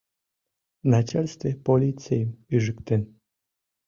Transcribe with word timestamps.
Начальстве 0.91 1.51
полицийым 1.65 2.29
ӱжыктен. 2.55 3.01